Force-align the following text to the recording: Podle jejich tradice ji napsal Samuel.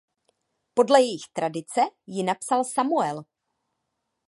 Podle 0.73 1.01
jejich 1.01 1.25
tradice 1.33 1.81
ji 2.07 2.23
napsal 2.23 2.63
Samuel. 2.63 3.23